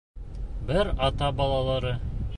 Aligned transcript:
Бер 0.71 0.89
ата 1.09 1.31
балалары. 1.43 1.97